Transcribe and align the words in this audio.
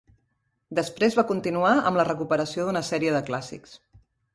Després, 0.79 1.17
va 1.21 1.25
continuar 1.33 1.75
amb 1.91 2.03
la 2.03 2.09
recuperació 2.11 2.67
d'una 2.69 2.87
sèrie 2.93 3.17
de 3.19 3.27
clàssics. 3.33 3.83